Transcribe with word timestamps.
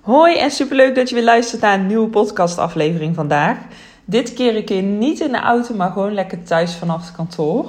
Hoi 0.00 0.36
en 0.36 0.50
superleuk 0.50 0.94
dat 0.94 1.08
je 1.08 1.14
weer 1.14 1.24
luistert 1.24 1.60
naar 1.60 1.74
een 1.78 1.86
nieuwe 1.86 2.08
podcastaflevering 2.08 3.14
vandaag. 3.14 3.56
Dit 4.04 4.32
keer 4.34 4.56
een 4.56 4.64
keer 4.64 4.82
niet 4.82 5.20
in 5.20 5.32
de 5.32 5.38
auto, 5.38 5.74
maar 5.74 5.90
gewoon 5.90 6.14
lekker 6.14 6.42
thuis 6.42 6.74
vanaf 6.74 7.06
het 7.06 7.16
kantoor. 7.16 7.66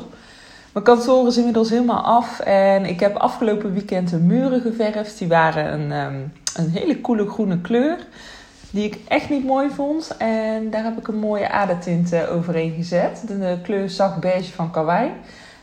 Mijn 0.74 0.86
kantoor 0.86 1.28
is 1.28 1.38
inmiddels 1.38 1.70
helemaal 1.70 2.02
af 2.02 2.40
en 2.40 2.86
ik 2.86 3.00
heb 3.00 3.16
afgelopen 3.16 3.74
weekend 3.74 4.10
de 4.10 4.18
muren 4.18 4.62
geverfd. 4.62 5.18
Die 5.18 5.28
waren 5.28 5.74
een, 5.74 5.92
ehm, 5.92 6.20
een 6.56 6.70
hele 6.70 7.02
coole 7.02 7.30
groene 7.30 7.62
kleur, 7.62 7.98
die 8.70 8.86
ik 8.86 8.98
echt 9.08 9.30
niet 9.30 9.46
mooi 9.46 9.70
vond. 9.70 10.16
En 10.18 10.70
daar 10.70 10.84
heb 10.84 10.98
ik 10.98 11.08
een 11.08 11.20
mooie 11.20 11.50
adertint 11.50 12.28
overheen 12.28 12.74
gezet. 12.74 13.24
De 13.28 13.58
kleur 13.64 13.90
zacht 13.90 14.20
beige 14.20 14.52
van 14.52 14.72
Kawaii. 14.72 15.12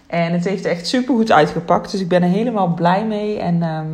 En 0.06 0.32
het 0.32 0.44
heeft 0.44 0.64
echt 0.64 0.86
super 0.86 1.14
goed 1.14 1.32
uitgepakt, 1.32 1.90
dus 1.90 2.00
ik 2.00 2.08
ben 2.08 2.22
er 2.22 2.28
helemaal 2.28 2.68
blij 2.74 3.04
mee. 3.04 3.38
En 3.38 3.62
ehm, 3.62 3.86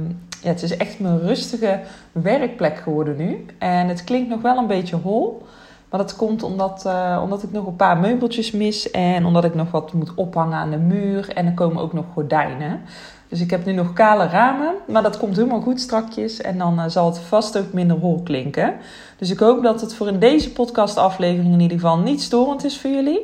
ja, 0.44 0.50
het 0.50 0.62
is 0.62 0.76
echt 0.76 1.00
mijn 1.00 1.20
rustige 1.20 1.80
werkplek 2.12 2.76
geworden 2.76 3.16
nu. 3.16 3.46
En 3.58 3.88
het 3.88 4.04
klinkt 4.04 4.28
nog 4.28 4.42
wel 4.42 4.56
een 4.56 4.66
beetje 4.66 4.96
hol. 4.96 5.42
Maar 5.90 6.00
dat 6.00 6.16
komt 6.16 6.42
omdat, 6.42 6.84
uh, 6.86 7.20
omdat 7.22 7.42
ik 7.42 7.52
nog 7.52 7.66
een 7.66 7.76
paar 7.76 7.98
meubeltjes 7.98 8.50
mis. 8.50 8.90
En 8.90 9.24
omdat 9.24 9.44
ik 9.44 9.54
nog 9.54 9.70
wat 9.70 9.92
moet 9.92 10.14
ophangen 10.14 10.58
aan 10.58 10.70
de 10.70 10.76
muur. 10.76 11.28
En 11.34 11.46
er 11.46 11.54
komen 11.54 11.82
ook 11.82 11.92
nog 11.92 12.04
gordijnen. 12.12 12.80
Dus 13.28 13.40
ik 13.40 13.50
heb 13.50 13.64
nu 13.64 13.72
nog 13.72 13.92
kale 13.92 14.26
ramen. 14.26 14.74
Maar 14.86 15.02
dat 15.02 15.18
komt 15.18 15.36
helemaal 15.36 15.60
goed 15.60 15.80
strakjes. 15.80 16.40
En 16.40 16.58
dan 16.58 16.78
uh, 16.78 16.84
zal 16.88 17.06
het 17.06 17.18
vast 17.18 17.58
ook 17.58 17.72
minder 17.72 17.96
hol 17.96 18.22
klinken. 18.22 18.74
Dus 19.18 19.30
ik 19.30 19.38
hoop 19.38 19.62
dat 19.62 19.80
het 19.80 19.94
voor 19.94 20.08
in 20.08 20.18
deze 20.18 20.52
podcastaflevering 20.52 21.52
in 21.52 21.60
ieder 21.60 21.78
geval 21.78 21.98
niet 21.98 22.22
storend 22.22 22.64
is 22.64 22.80
voor 22.80 22.90
jullie. 22.90 23.20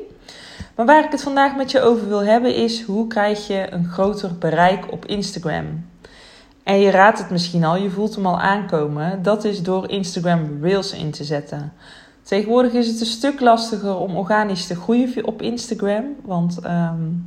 Maar 0.75 0.87
waar 0.87 1.05
ik 1.05 1.11
het 1.11 1.23
vandaag 1.23 1.57
met 1.57 1.71
je 1.71 1.81
over 1.81 2.09
wil 2.09 2.23
hebben 2.23 2.55
is 2.55 2.83
hoe 2.83 3.07
krijg 3.07 3.47
je 3.47 3.67
een 3.71 3.85
groter 3.85 4.39
bereik 4.39 4.93
op 4.93 5.07
Instagram. 5.07 5.90
En 6.63 6.81
je 6.81 6.91
raadt 6.91 7.19
het 7.19 7.31
misschien 7.31 7.65
al, 7.65 7.77
je 7.77 7.91
voelt 7.91 8.15
hem 8.15 8.27
al 8.27 8.41
aankomen. 8.41 9.23
Dat 9.23 9.45
is 9.45 9.63
door 9.63 9.91
Instagram 9.91 10.59
Reels 10.63 10.93
in 10.93 11.11
te 11.11 11.25
zetten. 11.25 11.73
Tegenwoordig 12.23 12.73
is 12.73 12.87
het 12.87 13.01
een 13.01 13.07
stuk 13.07 13.41
lastiger 13.41 13.97
om 13.97 14.17
organisch 14.17 14.67
te 14.67 14.75
groeien 14.75 15.27
op 15.27 15.43
Instagram. 15.43 16.05
Want 16.25 16.59
um, 16.65 17.27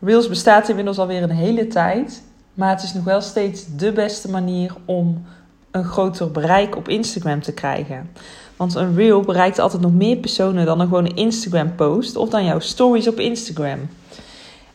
Reels 0.00 0.28
bestaat 0.28 0.68
inmiddels 0.68 0.98
alweer 0.98 1.22
een 1.22 1.30
hele 1.30 1.66
tijd. 1.66 2.22
Maar 2.54 2.70
het 2.70 2.82
is 2.82 2.94
nog 2.94 3.04
wel 3.04 3.20
steeds 3.20 3.76
de 3.76 3.92
beste 3.92 4.30
manier 4.30 4.74
om 4.84 5.24
een 5.70 5.84
groter 5.84 6.30
bereik 6.30 6.76
op 6.76 6.88
Instagram 6.88 7.42
te 7.42 7.52
krijgen. 7.52 8.10
Want 8.56 8.74
een 8.74 8.94
reel 8.94 9.20
bereikt 9.20 9.58
altijd 9.58 9.82
nog 9.82 9.92
meer 9.92 10.16
personen 10.16 10.66
dan 10.66 10.80
een 10.80 10.86
gewone 10.86 11.14
Instagram 11.14 11.74
post 11.74 12.16
of 12.16 12.28
dan 12.28 12.44
jouw 12.44 12.58
stories 12.58 13.08
op 13.08 13.18
Instagram. 13.18 13.78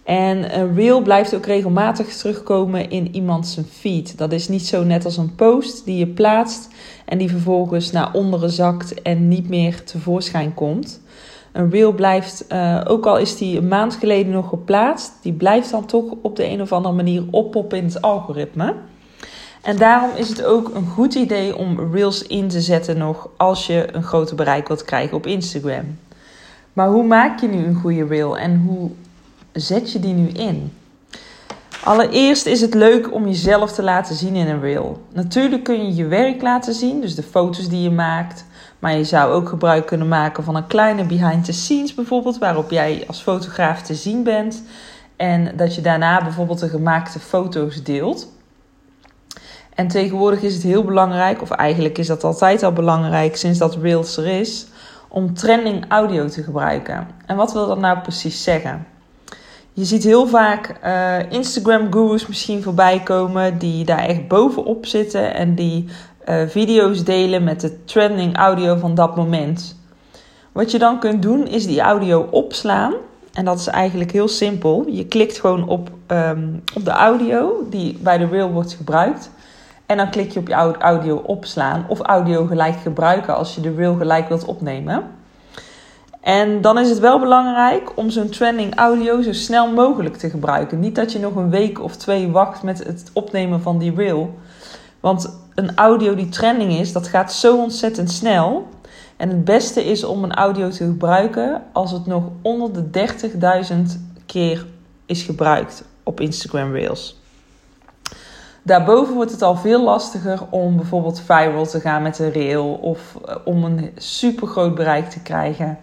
En 0.08 0.60
een 0.60 0.76
reel 0.76 1.02
blijft 1.02 1.36
ook 1.36 1.46
regelmatig 1.46 2.08
terugkomen 2.08 2.90
in 2.90 3.16
iemands 3.16 3.58
feed. 3.70 4.18
Dat 4.18 4.32
is 4.32 4.48
niet 4.48 4.68
zo 4.68 4.84
net 4.84 5.06
als 5.06 5.18
een 5.18 5.36
post 5.36 5.86
die 5.86 5.98
je 5.98 6.08
plaatst 6.08 6.68
en 7.06 7.18
die 7.18 7.30
vervolgens 7.30 7.92
naar 7.92 8.14
onderen 8.14 8.50
zakt 8.50 9.02
en 9.02 9.28
niet 9.28 9.50
meer 9.50 9.84
tevoorschijn 9.84 10.54
komt. 10.54 11.02
Een 11.52 11.70
reel 11.70 11.92
blijft, 11.92 12.46
uh, 12.52 12.82
ook 12.88 13.06
al 13.06 13.18
is 13.18 13.38
die 13.38 13.58
een 13.58 13.68
maand 13.68 13.96
geleden 13.96 14.32
nog 14.32 14.50
geplaatst, 14.50 15.12
die 15.22 15.34
blijft 15.34 15.72
dan 15.72 15.86
toch 15.86 16.04
op 16.22 16.36
de 16.36 16.50
een 16.50 16.62
of 16.62 16.72
andere 16.72 16.96
manier 16.96 17.24
oppoppen 17.32 17.78
in 17.78 17.86
het 17.86 18.02
algoritme. 18.02 18.74
En 19.62 19.78
daarom 19.78 20.10
is 20.16 20.30
het 20.30 20.44
ook 20.44 20.76
een 20.76 20.88
goed 20.88 21.16
idee 21.16 21.58
om 21.58 21.94
reels 21.94 22.24
in 22.24 22.48
te 22.48 22.62
zetten 22.62 22.98
nog 22.98 23.30
als 23.38 23.68
je 23.68 23.88
een 23.92 24.04
groter 24.04 24.36
bereik 24.36 24.68
wilt 24.68 24.84
krijgen 24.84 25.18
op 25.18 25.26
Instagram. 25.26 25.98
Maar 26.74 26.90
hoe 26.90 27.04
maak 27.04 27.40
je 27.40 27.48
nu 27.48 27.66
een 27.66 27.76
goede 27.76 28.06
reel 28.06 28.38
en 28.38 28.64
hoe 28.68 28.90
zet 29.60 29.92
je 29.92 30.00
die 30.00 30.14
nu 30.14 30.28
in? 30.28 30.74
Allereerst 31.84 32.46
is 32.46 32.62
het 32.62 32.74
leuk 32.74 33.14
om 33.14 33.26
jezelf 33.26 33.72
te 33.72 33.84
laten 33.84 34.16
zien 34.16 34.36
in 34.36 34.48
een 34.48 34.62
reel. 34.62 35.02
Natuurlijk 35.14 35.64
kun 35.64 35.86
je 35.86 35.96
je 35.96 36.06
werk 36.06 36.42
laten 36.42 36.74
zien, 36.74 37.02
dus 37.02 37.16
de 37.16 37.24
foto's 37.24 37.70
die 37.70 37.82
je 37.82 37.92
maakt. 37.92 38.46
Maar 38.80 38.96
je 38.96 39.04
zou 39.04 39.34
ook 39.34 39.50
gebruik 39.50 39.86
kunnen 39.86 40.08
maken 40.08 40.44
van 40.44 40.56
een 40.56 40.68
kleine 40.68 41.06
behind 41.06 41.46
the 41.46 41.52
scenes 41.52 41.94
bijvoorbeeld, 41.94 42.38
waarop 42.38 42.72
jij 42.72 43.04
als 43.08 43.22
fotograaf 43.22 43.82
te 43.82 43.96
zien 43.96 44.24
bent. 44.24 44.64
En 45.16 45.52
dat 45.56 45.76
je 45.76 45.82
daarna 45.82 46.24
bijvoorbeeld 46.24 46.60
de 46.60 46.70
gemaakte 46.70 47.20
foto's 47.20 47.84
deelt. 47.84 48.28
En 49.76 49.88
tegenwoordig 49.88 50.42
is 50.42 50.54
het 50.54 50.64
heel 50.64 50.84
belangrijk, 50.84 51.42
of 51.42 51.52
eigenlijk 51.52 51.98
is 51.98 52.08
dat 52.08 52.24
altijd 52.24 52.64
al 52.64 52.74
belangrijk 52.74 53.36
sinds 53.36 53.60
dat 53.60 53.76
Reels 53.76 54.18
er 54.18 54.26
is, 54.26 54.68
om 55.08 55.34
trending 55.34 55.86
audio 55.88 56.28
te 56.28 56.44
gebruiken. 56.44 57.08
En 57.26 57.36
wat 57.36 57.54
wil 57.54 57.68
dat 57.68 57.80
nou 57.80 58.00
precies 58.00 58.44
zeggen? 58.44 58.86
Je 59.78 59.86
ziet 59.86 60.04
heel 60.04 60.28
vaak 60.28 60.80
uh, 60.86 61.32
Instagram-gurus 61.32 62.28
misschien 62.28 62.64
voorbij 62.64 63.00
komen 63.00 63.58
die 63.58 63.86
daar 63.86 64.00
echt 64.00 64.28
bovenop 64.28 64.86
zitten 64.86 65.34
en 65.34 65.56
die 65.56 65.86
uh, 66.30 66.48
video's 66.48 67.04
delen 67.04 67.44
met 67.44 67.62
de 67.62 67.84
trending 67.84 68.38
audio 68.38 68.76
van 68.76 68.96
dat 68.96 69.16
moment. 69.16 69.80
Wat 70.52 70.72
je 70.72 70.80
dan 70.80 71.00
kunt 71.00 71.22
doen 71.22 71.48
is 71.48 71.68
die 71.68 71.82
audio 71.82 72.28
opslaan. 72.32 72.94
En 73.34 73.46
dat 73.46 73.60
is 73.60 73.68
eigenlijk 73.68 74.12
heel 74.12 74.28
simpel. 74.28 74.86
Je 74.88 75.06
klikt 75.06 75.40
gewoon 75.40 75.68
op, 75.68 75.90
um, 76.08 76.64
op 76.76 76.86
de 76.86 76.92
audio 76.92 77.68
die 77.70 77.98
bij 78.02 78.18
de 78.18 78.28
reel 78.28 78.52
wordt 78.52 78.74
gebruikt. 78.74 79.30
En 79.86 79.98
dan 79.98 80.10
klik 80.10 80.32
je 80.32 80.40
op 80.40 80.48
je 80.48 80.78
audio 80.80 81.16
opslaan 81.16 81.86
of 81.88 82.00
audio 82.00 82.46
gelijk 82.46 82.76
gebruiken 82.76 83.36
als 83.36 83.56
je 83.56 83.62
de 83.62 83.76
reel 83.76 83.96
gelijk 83.96 84.28
wilt 84.28 84.46
opnemen. 84.46 85.17
En 86.28 86.62
dan 86.62 86.80
is 86.80 86.90
het 86.90 87.00
wel 87.00 87.20
belangrijk 87.20 87.92
om 87.96 88.10
zo'n 88.10 88.30
trending 88.30 88.76
audio 88.76 89.22
zo 89.22 89.34
snel 89.34 89.72
mogelijk 89.72 90.16
te 90.16 90.30
gebruiken. 90.30 90.80
Niet 90.80 90.96
dat 90.96 91.12
je 91.12 91.20
nog 91.20 91.36
een 91.36 91.50
week 91.50 91.82
of 91.82 91.96
twee 91.96 92.32
wacht 92.32 92.64
met 92.64 92.84
het 92.84 93.10
opnemen 93.14 93.62
van 93.62 93.78
die 93.78 93.96
reel. 93.96 94.36
Want 95.00 95.40
een 95.56 95.76
audio 95.76 96.16
die 96.16 96.30
trending 96.30 96.72
is, 96.72 96.94
dat 96.94 97.08
gaat 97.08 97.34
zo 97.34 97.58
ontzettend 97.58 98.12
snel. 98.12 98.68
En 99.18 99.30
het 99.30 99.46
beste 99.46 99.86
is 99.86 100.04
om 100.04 100.24
een 100.24 100.34
audio 100.34 100.70
te 100.70 100.86
gebruiken 100.86 101.62
als 101.74 101.92
het 101.92 102.06
nog 102.06 102.24
onder 102.42 102.92
de 102.92 103.08
30.000 103.70 103.76
keer 104.26 104.66
is 105.06 105.24
gebruikt 105.24 105.84
op 106.04 106.20
Instagram 106.20 106.74
Reels. 106.74 107.20
Daarboven 108.68 109.14
wordt 109.14 109.32
het 109.32 109.42
al 109.42 109.56
veel 109.56 109.84
lastiger 109.84 110.40
om 110.50 110.76
bijvoorbeeld 110.76 111.20
viral 111.20 111.66
te 111.66 111.80
gaan 111.80 112.02
met 112.02 112.20
een 112.20 112.32
reel 112.32 112.74
of 112.74 113.18
eh, 113.26 113.36
om 113.46 113.64
een 113.64 113.92
super 113.96 114.48
groot 114.48 114.76
bereik 114.76 115.10
te 115.10 115.22
krijgen. 115.22 115.78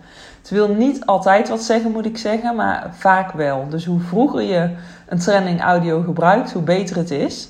Het 0.45 0.53
wil 0.53 0.69
niet 0.69 1.07
altijd 1.07 1.49
wat 1.49 1.63
zeggen, 1.63 1.91
moet 1.91 2.07
ik 2.07 2.19
zeggen, 2.19 2.57
maar 2.57 2.91
vaak 2.93 3.33
wel. 3.33 3.67
Dus 3.69 3.85
hoe 3.85 4.01
vroeger 4.01 4.43
je 4.43 4.71
een 5.07 5.19
trending 5.19 5.63
audio 5.63 6.03
gebruikt, 6.03 6.53
hoe 6.53 6.63
beter 6.63 6.97
het 6.97 7.11
is. 7.11 7.49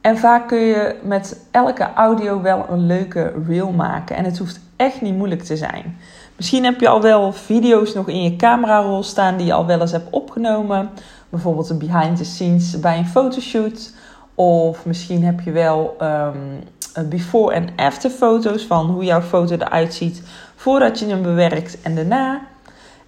En 0.00 0.18
vaak 0.18 0.48
kun 0.48 0.58
je 0.58 0.96
met 1.02 1.40
elke 1.50 1.92
audio 1.94 2.42
wel 2.42 2.66
een 2.70 2.86
leuke 2.86 3.32
reel 3.46 3.70
maken. 3.70 4.16
En 4.16 4.24
het 4.24 4.38
hoeft 4.38 4.60
echt 4.76 5.00
niet 5.00 5.14
moeilijk 5.14 5.42
te 5.42 5.56
zijn. 5.56 5.96
Misschien 6.36 6.64
heb 6.64 6.80
je 6.80 6.88
al 6.88 7.02
wel 7.02 7.32
video's 7.32 7.94
nog 7.94 8.08
in 8.08 8.22
je 8.22 8.36
camerarol 8.36 9.02
staan 9.02 9.36
die 9.36 9.46
je 9.46 9.52
al 9.52 9.66
wel 9.66 9.80
eens 9.80 9.92
hebt 9.92 10.10
opgenomen. 10.10 10.90
Bijvoorbeeld 11.28 11.70
een 11.70 11.78
behind 11.78 12.16
the 12.16 12.24
scenes 12.24 12.80
bij 12.80 12.98
een 12.98 13.06
fotoshoot. 13.06 13.92
Of 14.34 14.86
misschien 14.86 15.24
heb 15.24 15.40
je 15.40 15.52
wel 15.52 15.96
um, 16.02 17.08
before 17.08 17.54
en 17.54 17.68
after 17.76 18.10
foto's 18.10 18.62
van 18.62 18.86
hoe 18.86 19.04
jouw 19.04 19.22
foto 19.22 19.54
eruit 19.54 19.94
ziet 19.94 20.22
voordat 20.56 20.98
je 20.98 21.06
hem 21.06 21.22
bewerkt 21.22 21.80
en 21.80 21.94
daarna. 21.94 22.40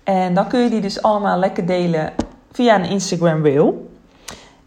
En 0.04 0.34
dan 0.34 0.48
kun 0.48 0.60
je 0.60 0.70
die 0.70 0.80
dus 0.80 1.02
allemaal 1.02 1.38
lekker 1.38 1.66
delen 1.66 2.12
via 2.52 2.74
een 2.74 2.90
Instagram 2.90 3.42
reel. 3.42 3.90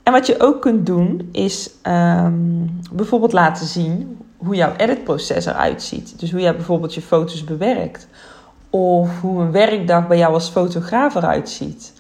En 0.04 0.16
wat 0.16 0.28
je 0.28 0.40
ook 0.40 0.62
kunt 0.62 0.86
doen 0.86 1.30
is 1.32 1.70
um, 1.84 2.80
bijvoorbeeld 2.92 3.34
laten 3.34 3.68
zien 3.68 4.18
hoe 4.38 4.56
jouw 4.56 4.74
editproces 4.78 5.46
eruit 5.46 5.84
ziet. 5.84 6.20
Dus 6.20 6.32
hoe 6.32 6.42
jij 6.42 6.56
bijvoorbeeld 6.56 6.94
je 6.94 7.02
foto's 7.02 7.44
bewerkt. 7.44 8.08
Of 8.70 9.22
hoe 9.22 9.42
een 9.42 9.52
werkdag 9.52 10.08
bij 10.08 10.18
jou 10.18 10.34
als 10.34 10.50
fotograaf 10.50 11.16
eruit 11.16 11.50
ziet. 11.50 11.94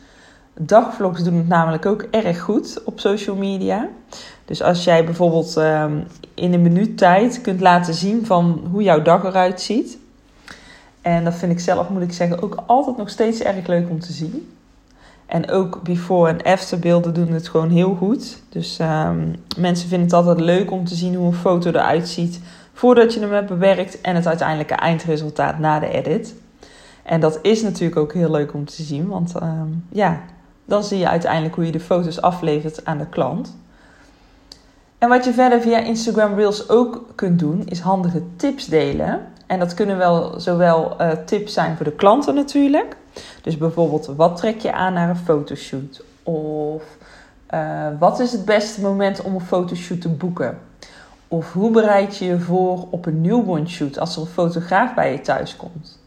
Dagvlogs 0.53 1.23
doen 1.23 1.34
het 1.34 1.47
namelijk 1.47 1.85
ook 1.85 2.01
erg 2.11 2.41
goed 2.41 2.84
op 2.85 3.00
social 3.00 3.35
media. 3.35 3.88
Dus 4.46 4.61
als 4.61 4.84
jij 4.84 5.06
bijvoorbeeld 5.06 5.56
um, 5.56 6.07
in 6.34 6.53
een 6.53 6.61
minuut 6.61 6.97
tijd 6.97 7.41
kunt 7.41 7.59
laten 7.59 7.93
zien 7.93 8.25
van 8.25 8.67
hoe 8.72 8.84
jouw 8.84 9.02
dag 9.02 9.23
eruit 9.23 9.61
ziet. 9.61 9.97
En 11.01 11.23
dat 11.23 11.35
vind 11.35 11.51
ik 11.51 11.59
zelf, 11.59 11.90
moet 11.90 12.01
ik 12.01 12.13
zeggen, 12.13 12.41
ook 12.41 12.63
altijd 12.66 12.97
nog 12.97 13.09
steeds 13.09 13.41
erg 13.41 13.67
leuk 13.67 13.90
om 13.90 13.99
te 13.99 14.11
zien. 14.11 14.53
En 15.25 15.49
ook 15.49 15.84
before 15.84 16.29
en 16.29 16.43
after 16.43 16.79
beelden 16.79 17.13
doen 17.13 17.31
het 17.31 17.49
gewoon 17.49 17.69
heel 17.69 17.96
goed. 17.96 18.41
Dus 18.49 18.79
um, 18.79 19.35
mensen 19.57 19.90
vinden 19.90 20.07
het 20.07 20.16
altijd 20.16 20.40
leuk 20.40 20.72
om 20.72 20.85
te 20.85 20.96
zien 20.96 21.16
hoe 21.16 21.25
een 21.25 21.34
foto 21.34 21.69
eruit 21.69 22.07
ziet 22.07 22.40
voordat 22.73 23.13
je 23.13 23.19
hem 23.19 23.31
hebt 23.31 23.47
bewerkt 23.47 24.01
en 24.01 24.16
het 24.16 24.28
uiteindelijke 24.28 24.73
eindresultaat 24.73 25.59
na 25.59 25.79
de 25.79 25.90
edit. 25.90 26.35
En 27.03 27.19
dat 27.19 27.40
is 27.41 27.61
natuurlijk 27.61 27.99
ook 27.99 28.13
heel 28.13 28.31
leuk 28.31 28.53
om 28.53 28.66
te 28.66 28.84
zien, 28.84 29.07
want 29.07 29.35
um, 29.41 29.85
ja, 29.91 30.22
dan 30.66 30.84
zie 30.84 30.97
je 30.97 31.09
uiteindelijk 31.09 31.55
hoe 31.55 31.66
je 31.66 31.72
de 31.72 31.79
foto's 31.79 32.22
aflevert 32.22 32.85
aan 32.85 32.97
de 32.97 33.05
klant. 33.05 33.57
En 34.97 35.09
wat 35.09 35.25
je 35.25 35.34
verder 35.34 35.61
via 35.61 35.78
Instagram 35.78 36.35
Reels 36.35 36.69
ook 36.69 37.05
kunt 37.16 37.40
doen, 37.40 37.61
is 37.66 37.79
handige 37.79 38.22
tips 38.35 38.66
delen. 38.66 39.28
En 39.49 39.59
dat 39.59 39.73
kunnen 39.73 39.97
wel 39.97 40.40
zowel 40.40 40.96
uh, 41.01 41.11
tips 41.25 41.53
zijn 41.53 41.75
voor 41.75 41.85
de 41.85 41.91
klanten 41.91 42.35
natuurlijk. 42.35 42.96
Dus 43.41 43.57
bijvoorbeeld, 43.57 44.05
wat 44.05 44.37
trek 44.37 44.59
je 44.59 44.73
aan 44.73 44.93
naar 44.93 45.09
een 45.09 45.17
fotoshoot? 45.17 46.03
Of 46.23 46.84
uh, 47.53 47.87
wat 47.99 48.19
is 48.19 48.31
het 48.31 48.46
beste 48.46 48.81
moment 48.81 49.22
om 49.22 49.34
een 49.34 49.41
fotoshoot 49.41 50.01
te 50.01 50.09
boeken? 50.09 50.59
Of 51.28 51.53
hoe 51.53 51.72
bereid 51.72 52.17
je 52.17 52.25
je 52.25 52.40
voor 52.40 52.87
op 52.90 53.05
een 53.05 53.22
newborn 53.22 53.69
shoot 53.69 53.99
als 53.99 54.16
er 54.16 54.22
een 54.22 54.28
fotograaf 54.28 54.93
bij 54.93 55.11
je 55.11 55.22
thuis 55.22 55.55
komt? 55.55 55.99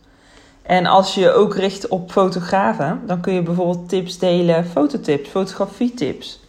En 0.62 0.86
als 0.86 1.14
je 1.14 1.20
je 1.20 1.32
ook 1.32 1.54
richt 1.54 1.88
op 1.88 2.10
fotografen, 2.10 3.00
dan 3.06 3.20
kun 3.20 3.32
je 3.32 3.42
bijvoorbeeld 3.42 3.88
tips 3.88 4.18
delen, 4.18 4.66
fototips, 4.66 5.28
fotografietips. 5.28 6.40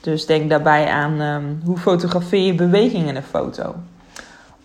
Dus 0.00 0.26
denk 0.26 0.50
daarbij 0.50 0.88
aan 0.88 1.20
ehm, 1.20 1.44
hoe 1.64 1.78
fotografeer 1.78 2.46
je 2.46 2.54
beweging 2.54 3.08
in 3.08 3.16
een 3.16 3.22
foto. 3.22 3.74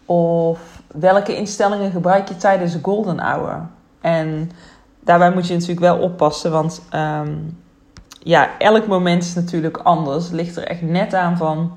Of 0.06 0.77
welke 1.00 1.36
instellingen 1.36 1.92
gebruik 1.92 2.28
je 2.28 2.36
tijdens 2.36 2.74
de 2.74 2.80
golden 2.82 3.20
hour? 3.20 3.68
En 4.02 4.52
daarbij 5.00 5.32
moet 5.34 5.48
je 5.48 5.54
natuurlijk 5.54 5.80
wel 5.80 5.98
oppassen, 5.98 6.52
want 6.52 6.82
ehm, 6.90 7.34
ja, 8.20 8.58
elk 8.58 8.88
moment 8.88 9.24
is 9.24 9.34
natuurlijk 9.34 9.78
anders. 9.78 10.24
Het 10.24 10.34
ligt 10.34 10.56
er 10.56 10.68
echt 10.68 10.82
net 10.82 11.14
aan 11.14 11.38
van 11.38 11.72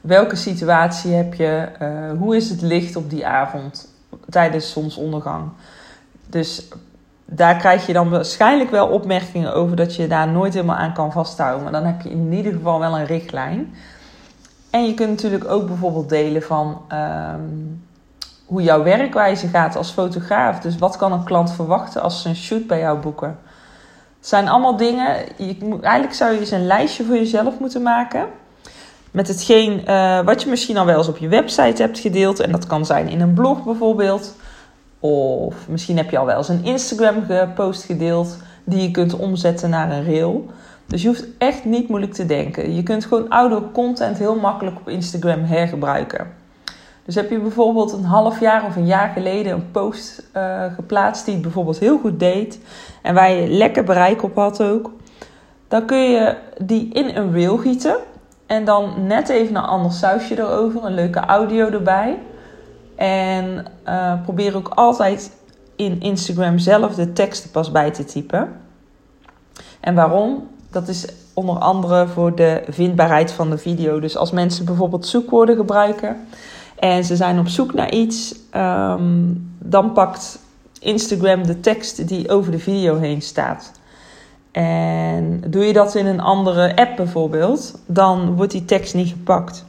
welke 0.00 0.36
situatie 0.36 1.12
heb 1.12 1.34
je, 1.34 1.68
uh, 1.82 2.18
hoe 2.18 2.36
is 2.36 2.50
het 2.50 2.62
licht 2.62 2.96
op 2.96 3.10
die 3.10 3.26
avond 3.26 3.94
tijdens 4.28 4.72
zonsondergang. 4.72 5.48
Dus 6.26 6.68
daar 7.24 7.56
krijg 7.56 7.86
je 7.86 7.92
dan 7.92 8.10
waarschijnlijk 8.10 8.70
wel 8.70 8.86
opmerkingen 8.86 9.54
over 9.54 9.76
dat 9.76 9.96
je 9.96 10.06
daar 10.06 10.28
nooit 10.28 10.54
helemaal 10.54 10.76
aan 10.76 10.94
kan 10.94 11.12
vasthouden. 11.12 11.62
Maar 11.62 11.72
dan 11.72 11.84
heb 11.84 12.00
je 12.00 12.10
in 12.10 12.32
ieder 12.32 12.52
geval 12.52 12.78
wel 12.78 12.98
een 12.98 13.06
richtlijn. 13.06 13.74
En 14.70 14.86
je 14.86 14.94
kunt 14.94 15.10
natuurlijk 15.10 15.50
ook 15.50 15.66
bijvoorbeeld 15.66 16.08
delen 16.08 16.42
van 16.42 16.82
um, 16.92 17.82
hoe 18.50 18.62
jouw 18.62 18.82
werkwijze 18.82 19.48
gaat 19.48 19.76
als 19.76 19.90
fotograaf. 19.90 20.60
Dus 20.60 20.78
wat 20.78 20.96
kan 20.96 21.12
een 21.12 21.24
klant 21.24 21.52
verwachten 21.52 22.02
als 22.02 22.22
ze 22.22 22.28
een 22.28 22.36
shoot 22.36 22.66
bij 22.66 22.78
jou 22.78 22.98
boeken? 22.98 23.38
Het 24.18 24.28
zijn 24.28 24.48
allemaal 24.48 24.76
dingen. 24.76 25.16
Eigenlijk 25.82 26.14
zou 26.14 26.32
je 26.32 26.40
eens 26.40 26.50
een 26.50 26.66
lijstje 26.66 27.04
voor 27.04 27.14
jezelf 27.14 27.58
moeten 27.58 27.82
maken. 27.82 28.26
Met 29.10 29.28
hetgeen 29.28 29.82
uh, 29.88 30.20
wat 30.20 30.42
je 30.42 30.48
misschien 30.48 30.76
al 30.76 30.86
wel 30.86 30.98
eens 30.98 31.08
op 31.08 31.16
je 31.16 31.28
website 31.28 31.82
hebt 31.82 31.98
gedeeld. 31.98 32.40
En 32.40 32.52
dat 32.52 32.66
kan 32.66 32.86
zijn 32.86 33.08
in 33.08 33.20
een 33.20 33.34
blog 33.34 33.64
bijvoorbeeld. 33.64 34.36
Of 35.00 35.54
misschien 35.68 35.96
heb 35.96 36.10
je 36.10 36.18
al 36.18 36.26
wel 36.26 36.36
eens 36.36 36.48
een 36.48 36.64
Instagram 36.64 37.26
post 37.54 37.84
gedeeld 37.84 38.36
die 38.64 38.82
je 38.82 38.90
kunt 38.90 39.16
omzetten 39.16 39.70
naar 39.70 39.90
een 39.90 40.04
reel. 40.04 40.46
Dus 40.86 41.02
je 41.02 41.08
hoeft 41.08 41.26
echt 41.38 41.64
niet 41.64 41.88
moeilijk 41.88 42.12
te 42.12 42.26
denken. 42.26 42.74
Je 42.74 42.82
kunt 42.82 43.04
gewoon 43.04 43.28
oude 43.28 43.62
content 43.72 44.18
heel 44.18 44.36
makkelijk 44.36 44.76
op 44.76 44.88
Instagram 44.88 45.44
hergebruiken. 45.44 46.39
Dus 47.04 47.14
heb 47.14 47.30
je 47.30 47.38
bijvoorbeeld 47.38 47.92
een 47.92 48.04
half 48.04 48.40
jaar 48.40 48.64
of 48.64 48.76
een 48.76 48.86
jaar 48.86 49.08
geleden 49.08 49.52
een 49.52 49.70
post 49.70 50.22
uh, 50.36 50.64
geplaatst 50.74 51.24
die 51.24 51.34
het 51.34 51.42
bijvoorbeeld 51.42 51.78
heel 51.78 51.98
goed 51.98 52.20
deed 52.20 52.58
en 53.02 53.14
waar 53.14 53.30
je 53.30 53.48
lekker 53.48 53.84
bereik 53.84 54.22
op 54.22 54.34
had 54.34 54.62
ook, 54.62 54.92
dan 55.68 55.86
kun 55.86 56.10
je 56.10 56.36
die 56.62 56.88
in 56.92 57.16
een 57.16 57.32
reel 57.32 57.56
gieten 57.56 57.96
en 58.50 58.64
dan 58.64 59.06
net 59.06 59.28
even 59.28 59.56
een 59.56 59.62
ander 59.62 59.92
sausje 59.92 60.38
erover, 60.38 60.84
een 60.84 60.94
leuke 60.94 61.20
audio 61.20 61.68
erbij. 61.68 62.18
En 62.96 63.66
uh, 63.88 64.22
probeer 64.22 64.56
ook 64.56 64.68
altijd 64.68 65.32
in 65.76 66.00
Instagram 66.00 66.58
zelf 66.58 66.94
de 66.94 67.12
teksten 67.12 67.50
pas 67.50 67.70
bij 67.70 67.90
te 67.90 68.04
typen. 68.04 68.60
En 69.80 69.94
waarom? 69.94 70.48
Dat 70.70 70.88
is 70.88 71.06
onder 71.34 71.58
andere 71.58 72.06
voor 72.08 72.34
de 72.34 72.62
vindbaarheid 72.68 73.32
van 73.32 73.50
de 73.50 73.58
video. 73.58 74.00
Dus 74.00 74.16
als 74.16 74.30
mensen 74.30 74.64
bijvoorbeeld 74.64 75.06
zoekwoorden 75.06 75.56
gebruiken 75.56 76.16
en 76.80 77.04
ze 77.04 77.16
zijn 77.16 77.38
op 77.38 77.48
zoek 77.48 77.74
naar 77.74 77.92
iets, 77.92 78.34
um, 78.56 79.50
dan 79.58 79.92
pakt 79.92 80.38
Instagram 80.78 81.46
de 81.46 81.60
tekst 81.60 82.08
die 82.08 82.30
over 82.30 82.52
de 82.52 82.58
video 82.58 82.98
heen 82.98 83.22
staat. 83.22 83.72
En 84.52 85.42
doe 85.46 85.64
je 85.64 85.72
dat 85.72 85.94
in 85.94 86.06
een 86.06 86.20
andere 86.20 86.76
app 86.76 86.96
bijvoorbeeld, 86.96 87.78
dan 87.86 88.36
wordt 88.36 88.52
die 88.52 88.64
tekst 88.64 88.94
niet 88.94 89.08
gepakt. 89.08 89.64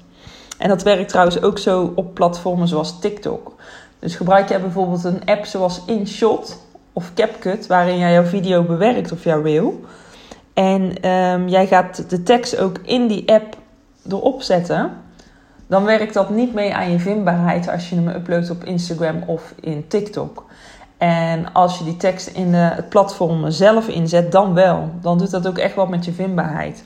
En 0.58 0.70
dat 0.70 0.84
werkt 0.84 1.10
trouwens 1.10 1.42
ook 1.42 1.60
zo 1.60 1.92
op 1.96 2.14
platformen 2.14 2.68
zoals 2.68 3.00
TikTok. 3.00 3.56
Dus 4.00 4.16
gebruik 4.16 4.50
jij 4.50 4.62
bijvoorbeeld 4.62 5.04
een 5.04 5.26
app 5.26 5.46
zoals 5.46 5.82
InShot 5.86 6.66
of 6.94 7.14
CapCut, 7.14 7.68
waarin 7.68 7.98
jij 7.98 8.14
jouw 8.14 8.24
video 8.24 8.64
bewerkt 8.64 9.12
of 9.12 9.24
jouw 9.24 9.42
reel. 9.42 9.80
En 10.54 11.10
um, 11.10 11.48
jij 11.48 11.68
gaat 11.68 12.10
de 12.10 12.24
tekst 12.24 12.58
ook 12.58 12.78
in 12.84 13.08
die 13.08 13.32
app 13.32 13.58
erop 14.10 14.42
zetten. 14.42 14.92
Dan 15.72 15.84
werkt 15.84 16.14
dat 16.14 16.30
niet 16.30 16.54
mee 16.54 16.74
aan 16.74 16.92
je 16.92 17.00
vindbaarheid 17.00 17.70
als 17.70 17.90
je 17.90 17.96
hem 17.96 18.08
uploadt 18.08 18.50
op 18.50 18.64
Instagram 18.64 19.24
of 19.26 19.54
in 19.60 19.88
TikTok. 19.88 20.46
En 20.98 21.54
als 21.54 21.78
je 21.78 21.84
die 21.84 21.98
tekst 21.98 22.28
in 22.28 22.52
de, 22.52 22.58
het 22.58 22.90
platform 22.90 23.52
zelf 23.52 23.88
inzet, 23.88 24.32
dan 24.32 24.54
wel. 24.54 24.92
Dan 25.02 25.18
doet 25.18 25.32
dat 25.32 25.48
ook 25.48 25.58
echt 25.58 25.76
wat 25.76 25.90
met 25.90 26.06
je 26.06 26.12
vindbaarheid. 26.12 26.84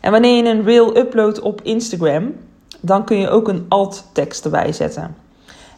En 0.00 0.10
wanneer 0.10 0.44
je 0.44 0.50
een 0.50 0.64
reel 0.64 0.96
uploadt 0.96 1.40
op 1.40 1.60
Instagram, 1.62 2.34
dan 2.80 3.04
kun 3.04 3.18
je 3.18 3.28
ook 3.28 3.48
een 3.48 3.66
alt-tekst 3.68 4.44
erbij 4.44 4.72
zetten. 4.72 5.16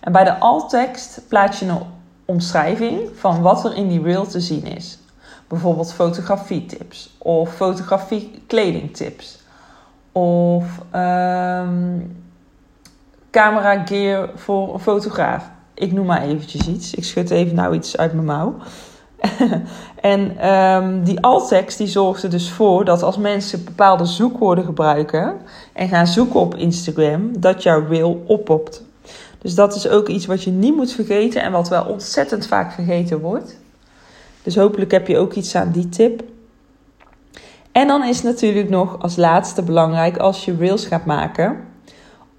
En 0.00 0.12
bij 0.12 0.24
de 0.24 0.38
alt-tekst 0.38 1.20
plaats 1.28 1.58
je 1.58 1.66
een 1.66 1.82
omschrijving 2.24 3.00
van 3.14 3.42
wat 3.42 3.64
er 3.64 3.76
in 3.76 3.88
die 3.88 4.02
reel 4.02 4.26
te 4.26 4.40
zien 4.40 4.66
is. 4.66 4.98
Bijvoorbeeld 5.48 5.92
fotografietips 5.92 7.14
of 7.18 7.54
fotografie 7.54 8.42
kledingtips 8.46 9.42
of 10.14 10.64
um, 10.94 12.16
camera 13.30 13.86
gear 13.86 14.30
voor 14.34 14.74
een 14.74 14.80
fotograaf. 14.80 15.50
Ik 15.74 15.92
noem 15.92 16.06
maar 16.06 16.22
eventjes 16.22 16.68
iets. 16.68 16.94
Ik 16.94 17.04
schud 17.04 17.30
even 17.30 17.54
nou 17.54 17.74
iets 17.74 17.96
uit 17.96 18.12
mijn 18.12 18.26
mouw. 18.26 18.54
en 20.00 20.50
um, 20.54 21.04
die 21.04 21.20
alt-tekst 21.20 21.78
die 21.78 21.86
zorgt 21.86 22.22
er 22.22 22.30
dus 22.30 22.50
voor 22.50 22.84
dat 22.84 23.02
als 23.02 23.16
mensen 23.16 23.64
bepaalde 23.64 24.04
zoekwoorden 24.04 24.64
gebruiken 24.64 25.36
en 25.72 25.88
gaan 25.88 26.06
zoeken 26.06 26.40
op 26.40 26.54
Instagram, 26.54 27.40
dat 27.40 27.62
jouw 27.62 27.86
reel 27.86 28.22
oppopt. 28.26 28.82
Dus 29.38 29.54
dat 29.54 29.74
is 29.74 29.88
ook 29.88 30.08
iets 30.08 30.26
wat 30.26 30.42
je 30.42 30.50
niet 30.50 30.76
moet 30.76 30.92
vergeten 30.92 31.42
en 31.42 31.52
wat 31.52 31.68
wel 31.68 31.84
ontzettend 31.84 32.46
vaak 32.46 32.72
vergeten 32.72 33.20
wordt. 33.20 33.56
Dus 34.42 34.56
hopelijk 34.56 34.90
heb 34.90 35.06
je 35.06 35.18
ook 35.18 35.32
iets 35.32 35.54
aan 35.54 35.70
die 35.70 35.88
tip. 35.88 36.22
En 37.74 37.86
dan 37.86 38.04
is 38.04 38.22
natuurlijk 38.22 38.68
nog 38.68 38.96
als 39.02 39.16
laatste 39.16 39.62
belangrijk 39.62 40.16
als 40.16 40.44
je 40.44 40.56
reels 40.56 40.86
gaat 40.86 41.04
maken 41.04 41.56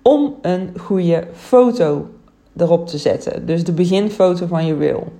om 0.01 0.35
een 0.41 0.73
goede 0.79 1.27
foto 1.33 2.09
erop 2.57 2.87
te 2.87 2.97
zetten. 2.97 3.45
Dus 3.45 3.63
de 3.63 3.71
beginfoto 3.71 4.47
van 4.47 4.65
je 4.65 4.77
reel. 4.77 5.13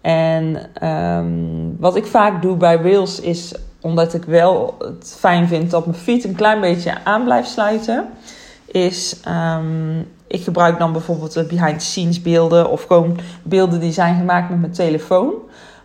En 0.00 0.70
um, 0.88 1.76
wat 1.80 1.96
ik 1.96 2.06
vaak 2.06 2.42
doe 2.42 2.56
bij 2.56 2.76
reels 2.76 3.20
is, 3.20 3.54
omdat 3.80 4.14
ik 4.14 4.24
wel 4.24 4.74
het 4.78 5.16
fijn 5.18 5.48
vind 5.48 5.70
dat 5.70 5.86
mijn 5.86 5.98
feed 5.98 6.24
een 6.24 6.34
klein 6.34 6.60
beetje 6.60 7.04
aan 7.04 7.24
blijft 7.24 7.48
sluiten, 7.48 8.06
is 8.66 9.20
um, 9.28 10.08
ik 10.26 10.42
gebruik 10.42 10.78
dan 10.78 10.92
bijvoorbeeld 10.92 11.32
de 11.32 11.44
behind 11.44 11.78
the 11.78 11.84
scenes 11.84 12.22
beelden 12.22 12.70
of 12.70 12.82
gewoon 12.82 13.18
beelden 13.42 13.80
die 13.80 13.92
zijn 13.92 14.16
gemaakt 14.16 14.50
met 14.50 14.60
mijn 14.60 14.72
telefoon. 14.72 15.32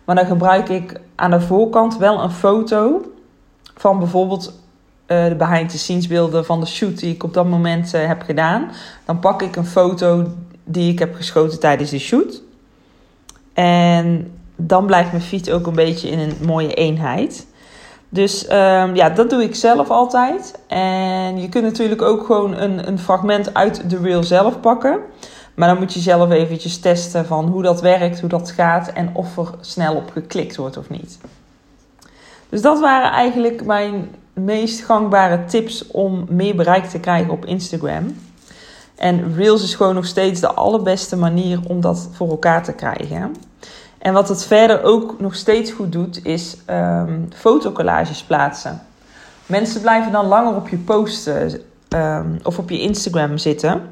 Maar 0.04 0.16
dan 0.16 0.26
gebruik 0.26 0.68
ik 0.68 1.00
aan 1.14 1.30
de 1.30 1.40
voorkant 1.40 1.96
wel 1.96 2.22
een 2.22 2.30
foto 2.30 3.02
van 3.76 3.98
bijvoorbeeld 3.98 4.52
uh, 5.06 5.24
de 5.28 5.34
behind 5.34 5.70
the 5.70 5.78
scenes 5.78 6.06
beelden 6.06 6.44
van 6.44 6.60
de 6.60 6.66
shoot 6.66 6.98
die 6.98 7.14
ik 7.14 7.22
op 7.22 7.34
dat 7.34 7.46
moment 7.46 7.94
uh, 7.94 8.06
heb 8.06 8.22
gedaan. 8.22 8.70
Dan 9.04 9.18
pak 9.18 9.42
ik 9.42 9.56
een 9.56 9.66
foto 9.66 10.26
die 10.64 10.92
ik 10.92 10.98
heb 10.98 11.14
geschoten 11.14 11.60
tijdens 11.60 11.90
de 11.90 11.98
shoot. 11.98 12.42
En 13.52 14.32
dan 14.56 14.86
blijft 14.86 15.10
mijn 15.10 15.24
feed 15.24 15.50
ook 15.50 15.66
een 15.66 15.74
beetje 15.74 16.08
in 16.08 16.18
een 16.18 16.36
mooie 16.42 16.74
eenheid. 16.74 17.46
Dus 18.08 18.44
um, 18.44 18.94
ja, 18.94 19.10
dat 19.10 19.30
doe 19.30 19.42
ik 19.42 19.54
zelf 19.54 19.90
altijd. 19.90 20.58
En 20.66 21.40
je 21.40 21.48
kunt 21.48 21.64
natuurlijk 21.64 22.02
ook 22.02 22.26
gewoon 22.26 22.56
een, 22.56 22.88
een 22.88 22.98
fragment 22.98 23.54
uit 23.54 23.90
de 23.90 23.98
reel 23.98 24.22
zelf 24.22 24.60
pakken. 24.60 24.98
Maar 25.54 25.68
dan 25.68 25.78
moet 25.78 25.94
je 25.94 26.00
zelf 26.00 26.30
eventjes 26.30 26.78
testen 26.78 27.26
van 27.26 27.48
hoe 27.48 27.62
dat 27.62 27.80
werkt, 27.80 28.20
hoe 28.20 28.28
dat 28.28 28.50
gaat 28.50 28.88
en 28.88 29.10
of 29.12 29.36
er 29.36 29.48
snel 29.60 29.94
op 29.94 30.10
geklikt 30.10 30.56
wordt 30.56 30.76
of 30.76 30.90
niet. 30.90 31.18
Dus 32.54 32.62
dat 32.62 32.80
waren 32.80 33.10
eigenlijk 33.10 33.64
mijn 33.64 34.14
meest 34.32 34.84
gangbare 34.84 35.44
tips 35.44 35.86
om 35.86 36.26
meer 36.28 36.56
bereik 36.56 36.84
te 36.84 37.00
krijgen 37.00 37.32
op 37.32 37.44
Instagram. 37.44 38.16
En 38.94 39.34
Reels 39.34 39.62
is 39.62 39.74
gewoon 39.74 39.94
nog 39.94 40.06
steeds 40.06 40.40
de 40.40 40.52
allerbeste 40.52 41.16
manier 41.16 41.60
om 41.68 41.80
dat 41.80 42.08
voor 42.12 42.28
elkaar 42.28 42.62
te 42.62 42.72
krijgen. 42.72 43.36
En 43.98 44.12
wat 44.12 44.28
het 44.28 44.44
verder 44.44 44.82
ook 44.82 45.20
nog 45.20 45.34
steeds 45.34 45.70
goed 45.70 45.92
doet, 45.92 46.24
is 46.24 46.56
um, 46.70 47.28
fotocollages 47.34 48.22
plaatsen. 48.22 48.82
Mensen 49.46 49.80
blijven 49.80 50.12
dan 50.12 50.26
langer 50.26 50.54
op 50.56 50.68
je 50.68 50.78
posten 50.78 51.60
um, 51.88 52.38
of 52.42 52.58
op 52.58 52.70
je 52.70 52.80
Instagram 52.80 53.38
zitten 53.38 53.82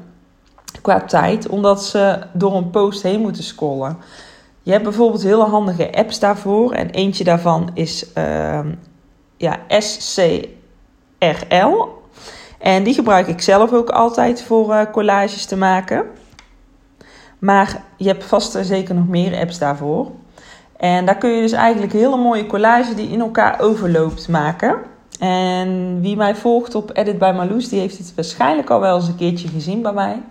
qua 0.81 0.99
tijd, 0.99 1.47
omdat 1.47 1.83
ze 1.83 2.19
door 2.33 2.55
een 2.55 2.69
post 2.69 3.01
heen 3.01 3.21
moeten 3.21 3.43
scrollen. 3.43 3.97
Je 4.63 4.71
hebt 4.71 4.83
bijvoorbeeld 4.83 5.23
hele 5.23 5.43
handige 5.43 5.91
apps 5.91 6.19
daarvoor. 6.19 6.71
En 6.71 6.89
eentje 6.89 7.23
daarvan 7.23 7.69
is 7.73 8.05
uh, 8.17 8.59
ja, 9.37 9.59
SCRL. 9.67 10.47
En 12.59 12.83
die 12.83 12.93
gebruik 12.93 13.27
ik 13.27 13.41
zelf 13.41 13.73
ook 13.73 13.89
altijd 13.89 14.43
voor 14.43 14.69
uh, 14.69 14.81
collages 14.91 15.45
te 15.45 15.57
maken. 15.57 16.05
Maar 17.39 17.83
je 17.97 18.07
hebt 18.07 18.23
vast 18.23 18.55
en 18.55 18.65
zeker 18.65 18.95
nog 18.95 19.07
meer 19.07 19.39
apps 19.39 19.59
daarvoor. 19.59 20.11
En 20.77 21.05
daar 21.05 21.17
kun 21.17 21.29
je 21.29 21.41
dus 21.41 21.51
eigenlijk 21.51 21.93
hele 21.93 22.17
mooie 22.17 22.45
collage 22.45 22.93
die 22.93 23.09
in 23.09 23.19
elkaar 23.19 23.59
overloopt 23.59 24.29
maken. 24.29 24.75
En 25.19 26.01
wie 26.01 26.15
mij 26.15 26.35
volgt 26.35 26.75
op 26.75 26.89
Edit 26.93 27.17
by 27.17 27.31
Marloes, 27.35 27.69
die 27.69 27.79
heeft 27.79 27.97
het 27.97 28.15
waarschijnlijk 28.15 28.69
al 28.69 28.79
wel 28.79 28.95
eens 28.95 29.07
een 29.07 29.15
keertje 29.15 29.47
gezien 29.47 29.81
bij 29.81 29.93
mij. 29.93 30.21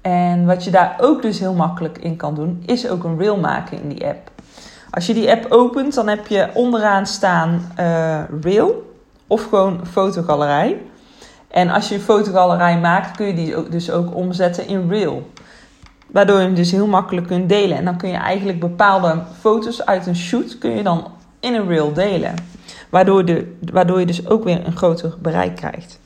En 0.00 0.46
wat 0.46 0.64
je 0.64 0.70
daar 0.70 0.96
ook 1.00 1.22
dus 1.22 1.38
heel 1.38 1.54
makkelijk 1.54 1.98
in 1.98 2.16
kan 2.16 2.34
doen, 2.34 2.62
is 2.66 2.88
ook 2.88 3.04
een 3.04 3.18
reel 3.18 3.36
maken 3.36 3.82
in 3.82 3.88
die 3.88 4.06
app. 4.06 4.30
Als 4.90 5.06
je 5.06 5.14
die 5.14 5.30
app 5.30 5.46
opent, 5.48 5.94
dan 5.94 6.08
heb 6.08 6.26
je 6.26 6.48
onderaan 6.54 7.06
staan 7.06 7.72
uh, 7.80 8.20
reel 8.40 8.94
of 9.26 9.44
gewoon 9.48 9.86
fotogalerij. 9.86 10.80
En 11.48 11.70
als 11.70 11.88
je 11.88 11.94
een 11.94 12.00
fotogalerij 12.00 12.78
maakt, 12.78 13.16
kun 13.16 13.26
je 13.26 13.34
die 13.34 13.68
dus 13.68 13.90
ook 13.90 14.14
omzetten 14.14 14.66
in 14.66 14.88
reel. 14.88 15.30
Waardoor 16.06 16.38
je 16.38 16.44
hem 16.44 16.54
dus 16.54 16.70
heel 16.70 16.86
makkelijk 16.86 17.26
kunt 17.26 17.48
delen. 17.48 17.76
En 17.76 17.84
dan 17.84 17.96
kun 17.96 18.08
je 18.08 18.16
eigenlijk 18.16 18.60
bepaalde 18.60 19.22
foto's 19.40 19.84
uit 19.84 20.06
een 20.06 20.16
shoot 20.16 20.58
kun 20.58 20.70
je 20.70 20.82
dan 20.82 21.06
in 21.40 21.54
een 21.54 21.68
reel 21.68 21.92
delen. 21.92 22.34
Waardoor, 22.90 23.24
de, 23.24 23.56
waardoor 23.72 24.00
je 24.00 24.06
dus 24.06 24.28
ook 24.28 24.44
weer 24.44 24.66
een 24.66 24.76
groter 24.76 25.14
bereik 25.18 25.56
krijgt. 25.56 26.00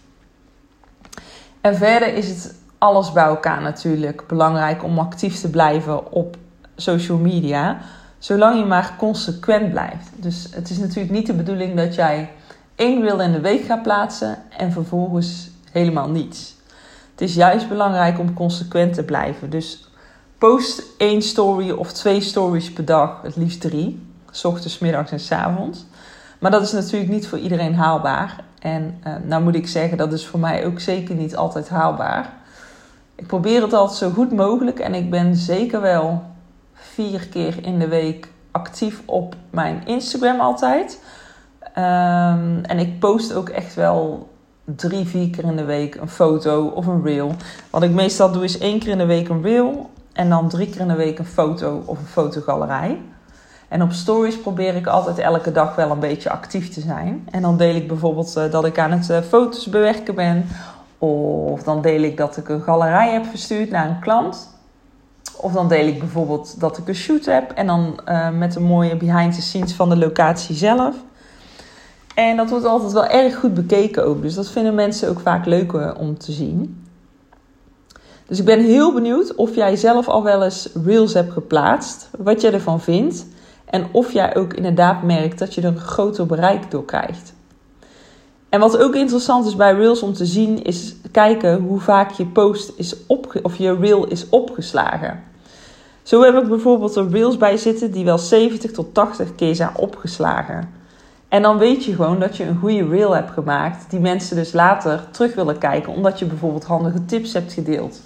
En 1.60 1.76
verder 1.76 2.14
is 2.14 2.28
het 2.28 2.54
alles 2.84 3.12
bij 3.12 3.24
elkaar 3.24 3.62
natuurlijk 3.62 4.26
belangrijk 4.26 4.84
om 4.84 4.98
actief 4.98 5.40
te 5.40 5.50
blijven 5.50 6.12
op 6.12 6.36
social 6.76 7.18
media. 7.18 7.78
Zolang 8.18 8.58
je 8.58 8.64
maar 8.64 8.94
consequent 8.98 9.70
blijft. 9.70 10.10
Dus 10.16 10.48
het 10.50 10.70
is 10.70 10.78
natuurlijk 10.78 11.10
niet 11.10 11.26
de 11.26 11.32
bedoeling 11.32 11.76
dat 11.76 11.94
jij 11.94 12.30
één 12.74 13.02
reel 13.02 13.20
in 13.20 13.32
de 13.32 13.40
week 13.40 13.64
gaat 13.64 13.82
plaatsen 13.82 14.38
en 14.58 14.72
vervolgens 14.72 15.50
helemaal 15.70 16.08
niets. 16.08 16.56
Het 17.10 17.20
is 17.20 17.34
juist 17.34 17.68
belangrijk 17.68 18.18
om 18.18 18.34
consequent 18.34 18.94
te 18.94 19.02
blijven. 19.02 19.50
Dus 19.50 19.88
post 20.38 20.82
één 20.98 21.22
story 21.22 21.70
of 21.70 21.92
twee 21.92 22.20
stories 22.20 22.72
per 22.72 22.84
dag, 22.84 23.22
het 23.22 23.36
liefst 23.36 23.60
drie. 23.60 24.06
S 24.30 24.44
ochtends, 24.44 24.78
middags 24.78 25.10
en 25.10 25.20
s 25.20 25.32
avonds. 25.32 25.84
Maar 26.38 26.50
dat 26.50 26.62
is 26.62 26.72
natuurlijk 26.72 27.10
niet 27.10 27.28
voor 27.28 27.38
iedereen 27.38 27.74
haalbaar. 27.74 28.44
En 28.58 29.00
uh, 29.06 29.14
nou 29.22 29.42
moet 29.42 29.54
ik 29.54 29.68
zeggen, 29.68 29.98
dat 29.98 30.12
is 30.12 30.26
voor 30.26 30.40
mij 30.40 30.66
ook 30.66 30.80
zeker 30.80 31.14
niet 31.14 31.36
altijd 31.36 31.68
haalbaar. 31.68 32.42
Ik 33.14 33.26
probeer 33.26 33.62
het 33.62 33.72
altijd 33.72 33.98
zo 33.98 34.10
goed 34.10 34.32
mogelijk 34.32 34.78
en 34.78 34.94
ik 34.94 35.10
ben 35.10 35.36
zeker 35.36 35.80
wel 35.80 36.22
vier 36.72 37.28
keer 37.28 37.64
in 37.66 37.78
de 37.78 37.88
week 37.88 38.28
actief 38.50 39.02
op 39.04 39.34
mijn 39.50 39.86
Instagram 39.86 40.40
altijd. 40.40 41.02
Um, 41.78 42.64
en 42.64 42.78
ik 42.78 42.98
post 42.98 43.34
ook 43.34 43.48
echt 43.48 43.74
wel 43.74 44.28
drie, 44.64 45.06
vier 45.06 45.30
keer 45.30 45.44
in 45.44 45.56
de 45.56 45.64
week 45.64 45.94
een 45.94 46.08
foto 46.08 46.66
of 46.66 46.86
een 46.86 47.02
reel. 47.02 47.32
Wat 47.70 47.82
ik 47.82 47.90
meestal 47.90 48.32
doe 48.32 48.44
is 48.44 48.58
één 48.58 48.78
keer 48.78 48.88
in 48.88 48.98
de 48.98 49.06
week 49.06 49.28
een 49.28 49.42
reel 49.42 49.90
en 50.12 50.28
dan 50.28 50.48
drie 50.48 50.68
keer 50.68 50.80
in 50.80 50.88
de 50.88 50.94
week 50.94 51.18
een 51.18 51.26
foto 51.26 51.82
of 51.86 51.98
een 51.98 52.06
fotogalerij. 52.06 53.00
En 53.68 53.82
op 53.82 53.92
stories 53.92 54.40
probeer 54.40 54.74
ik 54.74 54.86
altijd 54.86 55.18
elke 55.18 55.52
dag 55.52 55.74
wel 55.74 55.90
een 55.90 55.98
beetje 55.98 56.30
actief 56.30 56.68
te 56.68 56.80
zijn. 56.80 57.28
En 57.30 57.42
dan 57.42 57.56
deel 57.56 57.74
ik 57.74 57.88
bijvoorbeeld 57.88 58.36
uh, 58.38 58.50
dat 58.50 58.64
ik 58.64 58.78
aan 58.78 58.92
het 58.92 59.08
uh, 59.08 59.18
foto's 59.20 59.66
bewerken 59.66 60.14
ben. 60.14 60.46
Of 61.04 61.62
dan 61.62 61.82
deel 61.82 62.02
ik 62.02 62.16
dat 62.16 62.36
ik 62.36 62.48
een 62.48 62.62
galerij 62.62 63.12
heb 63.12 63.26
verstuurd 63.26 63.70
naar 63.70 63.88
een 63.88 64.00
klant. 64.00 64.50
Of 65.36 65.52
dan 65.52 65.68
deel 65.68 65.86
ik 65.86 65.98
bijvoorbeeld 65.98 66.60
dat 66.60 66.78
ik 66.78 66.88
een 66.88 66.94
shoot 66.94 67.24
heb. 67.24 67.50
En 67.50 67.66
dan 67.66 68.00
uh, 68.08 68.30
met 68.30 68.54
een 68.54 68.62
mooie 68.62 68.96
behind 68.96 69.34
the 69.34 69.42
scenes 69.42 69.72
van 69.72 69.88
de 69.88 69.96
locatie 69.96 70.54
zelf. 70.54 70.94
En 72.14 72.36
dat 72.36 72.50
wordt 72.50 72.64
altijd 72.64 72.92
wel 72.92 73.06
erg 73.06 73.36
goed 73.36 73.54
bekeken 73.54 74.04
ook. 74.04 74.22
Dus 74.22 74.34
dat 74.34 74.50
vinden 74.50 74.74
mensen 74.74 75.08
ook 75.08 75.20
vaak 75.20 75.46
leuk 75.46 75.98
om 75.98 76.18
te 76.18 76.32
zien. 76.32 76.84
Dus 78.26 78.38
ik 78.38 78.44
ben 78.44 78.64
heel 78.64 78.92
benieuwd 78.92 79.34
of 79.34 79.54
jij 79.54 79.76
zelf 79.76 80.08
al 80.08 80.22
wel 80.22 80.44
eens 80.44 80.68
reels 80.84 81.14
hebt 81.14 81.32
geplaatst. 81.32 82.08
Wat 82.18 82.40
jij 82.40 82.52
ervan 82.52 82.80
vindt. 82.80 83.26
En 83.64 83.86
of 83.92 84.12
jij 84.12 84.36
ook 84.36 84.54
inderdaad 84.54 85.02
merkt 85.02 85.38
dat 85.38 85.54
je 85.54 85.60
er 85.60 85.66
een 85.66 85.78
groter 85.78 86.26
bereik 86.26 86.70
door 86.70 86.84
krijgt. 86.84 87.32
En 88.54 88.60
wat 88.60 88.78
ook 88.78 88.94
interessant 88.94 89.46
is 89.46 89.56
bij 89.56 89.74
Reels 89.74 90.02
om 90.02 90.12
te 90.12 90.26
zien, 90.26 90.64
is 90.64 90.94
kijken 91.10 91.60
hoe 91.60 91.80
vaak 91.80 92.10
je 92.10 92.26
post 92.26 92.72
is 92.76 93.06
opge 93.06 93.40
of 93.42 93.56
je 93.56 93.76
Reel 93.76 94.06
is 94.06 94.28
opgeslagen. 94.28 95.22
Zo 96.02 96.22
heb 96.22 96.34
ik 96.34 96.48
bijvoorbeeld 96.48 96.96
er 96.96 97.08
Reels 97.08 97.36
bij 97.36 97.56
zitten 97.56 97.90
die 97.90 98.04
wel 98.04 98.18
70 98.18 98.70
tot 98.70 98.94
80 98.94 99.34
keer 99.34 99.54
zijn 99.54 99.70
opgeslagen. 99.76 100.70
En 101.28 101.42
dan 101.42 101.58
weet 101.58 101.84
je 101.84 101.94
gewoon 101.94 102.18
dat 102.18 102.36
je 102.36 102.44
een 102.44 102.58
goede 102.58 102.88
reel 102.88 103.14
hebt 103.14 103.30
gemaakt, 103.30 103.90
die 103.90 104.00
mensen 104.00 104.36
dus 104.36 104.52
later 104.52 105.04
terug 105.10 105.34
willen 105.34 105.58
kijken, 105.58 105.92
omdat 105.92 106.18
je 106.18 106.24
bijvoorbeeld 106.24 106.64
handige 106.64 107.04
tips 107.04 107.32
hebt 107.32 107.52
gedeeld. 107.52 108.00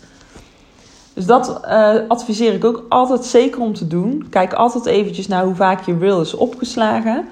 Dus 1.14 1.26
dat 1.26 1.60
uh, 1.64 1.94
adviseer 2.08 2.54
ik 2.54 2.64
ook 2.64 2.84
altijd 2.88 3.24
zeker 3.24 3.60
om 3.60 3.74
te 3.74 3.86
doen. 3.86 4.26
Kijk 4.30 4.52
altijd 4.52 4.86
eventjes 4.86 5.28
naar 5.28 5.44
hoe 5.44 5.54
vaak 5.54 5.84
je 5.84 5.98
reel 5.98 6.20
is 6.20 6.34
opgeslagen. 6.34 7.28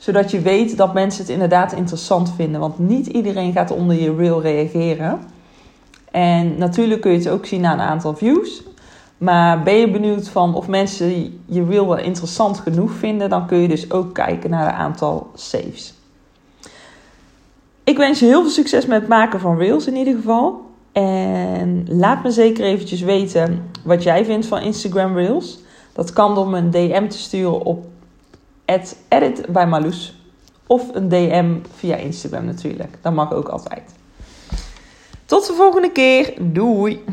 Zodat 0.00 0.30
je 0.30 0.40
weet 0.40 0.76
dat 0.76 0.94
mensen 0.94 1.22
het 1.22 1.30
inderdaad 1.30 1.72
interessant 1.72 2.32
vinden. 2.36 2.60
Want 2.60 2.78
niet 2.78 3.06
iedereen 3.06 3.52
gaat 3.52 3.70
onder 3.70 3.96
je 3.96 4.14
reel 4.16 4.42
reageren. 4.42 5.20
En 6.10 6.58
natuurlijk 6.58 7.00
kun 7.00 7.10
je 7.10 7.18
het 7.18 7.28
ook 7.28 7.46
zien 7.46 7.66
aan 7.66 7.78
een 7.78 7.86
aantal 7.86 8.16
views. 8.16 8.62
Maar 9.18 9.62
ben 9.62 9.74
je 9.74 9.90
benieuwd 9.90 10.28
van 10.28 10.54
of 10.54 10.68
mensen 10.68 11.40
je 11.46 11.64
reel 11.64 11.88
wel 11.88 11.98
interessant 11.98 12.58
genoeg 12.58 12.92
vinden, 12.92 13.30
dan 13.30 13.46
kun 13.46 13.58
je 13.58 13.68
dus 13.68 13.90
ook 13.90 14.14
kijken 14.14 14.50
naar 14.50 14.66
het 14.66 14.74
aantal 14.74 15.30
saves. 15.34 15.94
Ik 17.84 17.96
wens 17.96 18.18
je 18.18 18.26
heel 18.26 18.40
veel 18.40 18.50
succes 18.50 18.86
met 18.86 19.00
het 19.00 19.08
maken 19.08 19.40
van 19.40 19.58
reels 19.58 19.86
in 19.86 19.96
ieder 19.96 20.14
geval. 20.14 20.60
En 20.92 21.86
laat 21.88 22.22
me 22.22 22.30
zeker 22.30 22.64
eventjes 22.64 23.00
weten 23.00 23.70
wat 23.84 24.02
jij 24.02 24.24
vindt 24.24 24.46
van 24.46 24.60
Instagram 24.60 25.16
Reels. 25.16 25.58
Dat 25.92 26.12
kan 26.12 26.34
door 26.34 26.48
me 26.48 26.58
een 26.58 26.70
DM 26.70 27.08
te 27.08 27.18
sturen 27.18 27.64
op 27.64 27.84
edit 29.08 29.46
bij 29.48 29.66
Marloes. 29.66 30.14
Of 30.66 30.94
een 30.94 31.08
DM 31.08 31.56
via 31.76 31.96
Instagram 31.96 32.44
natuurlijk. 32.44 32.98
Dat 33.02 33.12
mag 33.12 33.32
ook 33.32 33.48
altijd. 33.48 33.94
Tot 35.24 35.46
de 35.46 35.52
volgende 35.52 35.92
keer. 35.92 36.34
Doei! 36.40 37.04